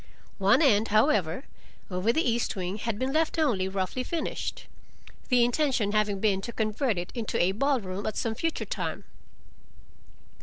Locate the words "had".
2.79-2.97